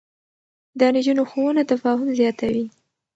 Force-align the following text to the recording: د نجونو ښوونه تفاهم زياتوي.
د 0.79 0.81
نجونو 0.95 1.23
ښوونه 1.29 1.61
تفاهم 1.71 2.09
زياتوي. 2.19 2.65